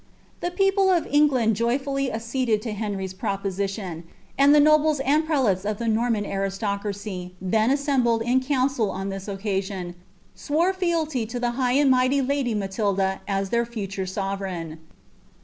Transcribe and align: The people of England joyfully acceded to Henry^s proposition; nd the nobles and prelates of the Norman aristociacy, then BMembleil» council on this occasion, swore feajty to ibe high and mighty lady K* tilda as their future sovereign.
The 0.39 0.49
people 0.49 0.89
of 0.89 1.05
England 1.11 1.55
joyfully 1.55 2.11
acceded 2.11 2.59
to 2.63 2.73
Henry^s 2.73 3.15
proposition; 3.15 4.03
nd 4.41 4.55
the 4.55 4.59
nobles 4.59 4.99
and 5.01 5.23
prelates 5.27 5.63
of 5.63 5.77
the 5.77 5.87
Norman 5.87 6.23
aristociacy, 6.25 7.33
then 7.39 7.69
BMembleil» 7.69 8.43
council 8.47 8.89
on 8.89 9.09
this 9.09 9.27
occasion, 9.27 9.93
swore 10.33 10.73
feajty 10.73 11.29
to 11.29 11.39
ibe 11.39 11.53
high 11.53 11.73
and 11.73 11.91
mighty 11.91 12.19
lady 12.19 12.55
K* 12.59 12.67
tilda 12.67 13.21
as 13.27 13.51
their 13.51 13.63
future 13.67 14.07
sovereign. 14.07 14.79